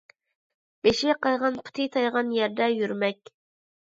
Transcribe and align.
بېشى 0.87 1.13
قايغان، 1.25 1.59
پۇتى 1.67 1.85
تايغان 1.97 2.31
يەردە 2.39 2.71
يۈرمەك. 2.77 3.31